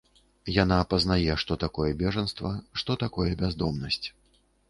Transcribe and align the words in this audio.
Яна 0.53 0.77
пазнае, 0.93 1.27
што 1.43 1.57
такое 1.65 1.91
бежанства, 2.01 2.53
што 2.83 2.91
такое 3.05 3.29
бяздомнасць. 3.45 4.01